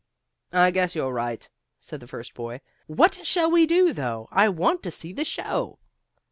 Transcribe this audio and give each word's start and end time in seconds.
"I 0.51 0.71
guess 0.71 0.95
you're 0.95 1.13
right," 1.13 1.47
said 1.79 1.99
the 1.99 2.07
first 2.07 2.33
boy. 2.33 2.61
"What 2.87 3.23
shall 3.23 3.51
we 3.51 3.67
do, 3.67 3.93
though? 3.93 4.29
I 4.31 4.49
want 4.49 4.81
to 4.81 4.89
see 4.89 5.13
the 5.13 5.23
show." 5.23 5.77